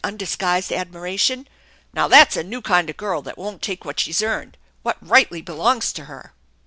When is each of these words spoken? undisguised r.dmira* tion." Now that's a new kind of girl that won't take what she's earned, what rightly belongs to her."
undisguised 0.03 0.73
r.dmira* 0.73 1.19
tion." 1.19 1.47
Now 1.93 2.07
that's 2.07 2.35
a 2.35 2.41
new 2.43 2.59
kind 2.63 2.89
of 2.89 2.97
girl 2.97 3.21
that 3.21 3.37
won't 3.37 3.61
take 3.61 3.85
what 3.85 3.99
she's 3.99 4.23
earned, 4.23 4.57
what 4.81 4.97
rightly 4.99 5.43
belongs 5.43 5.93
to 5.93 6.05
her." 6.05 6.33